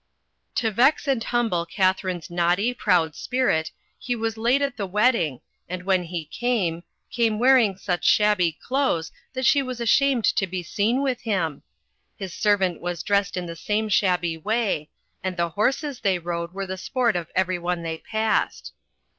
[0.55, 3.69] To vex and humble Katharine's naughty, proud spirit,
[3.99, 6.81] he was late at the wedding, z^nd when he came,
[7.11, 11.61] came wearing such shabby clothes that she was ashamed to be seen with him.
[12.17, 14.89] His servant was dressed in the same shabby way,
[15.23, 18.73] and the horses they rode were the sport of every one they passed.